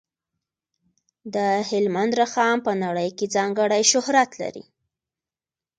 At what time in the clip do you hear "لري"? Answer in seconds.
4.41-4.63